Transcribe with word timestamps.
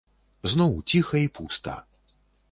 Зноў 0.53 0.71
ціха 0.93 1.21
й 1.25 1.33
пуста. 1.35 1.75